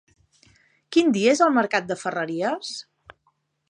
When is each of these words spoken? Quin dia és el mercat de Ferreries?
Quin 0.95 1.13
dia 1.17 1.35
és 1.37 1.43
el 1.49 1.55
mercat 1.59 1.87
de 1.93 2.01
Ferreries? 2.05 2.77